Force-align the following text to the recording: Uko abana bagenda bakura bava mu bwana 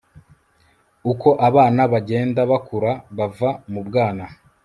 Uko 1.11 1.29
abana 1.47 1.81
bagenda 1.93 2.41
bakura 2.51 2.91
bava 3.17 3.49
mu 3.71 3.81
bwana 3.87 4.25